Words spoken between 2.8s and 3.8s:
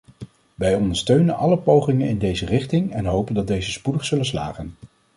en hopen dat deze